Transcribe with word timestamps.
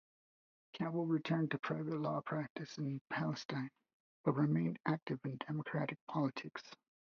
Campbell 0.73 1.05
returned 1.05 1.51
to 1.51 1.59
private 1.59 1.93
law 2.01 2.21
practice 2.21 2.79
in 2.79 2.99
Palestine, 3.11 3.69
but 4.23 4.31
remained 4.31 4.79
active 4.83 5.19
in 5.23 5.37
Democratic 5.47 5.99
politics. 6.07 6.63